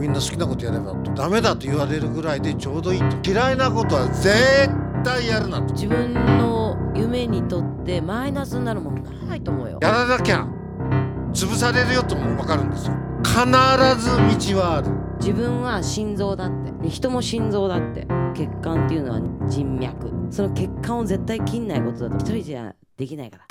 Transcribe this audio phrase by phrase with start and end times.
[0.00, 3.30] みんな好きなことやればダメだと言われるぐらいでちょうどいいと。
[3.30, 4.70] 嫌いなことは絶
[5.04, 5.74] 対やるなと。
[5.74, 9.78] 自分の夢にとってマイナスになるものないと思うよ。
[9.82, 10.48] やらなきゃ
[11.34, 12.94] 潰されるよとも分かるんですよ。
[13.22, 13.36] 必
[14.40, 14.90] ず道はある。
[15.18, 20.10] 自分は心臓だって人も心臓だって血管っていうのは人脈。
[20.30, 23.49] その血管を絶対切んないことだと一人じゃできないから。